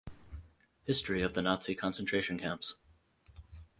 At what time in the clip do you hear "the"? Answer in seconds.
1.35-1.43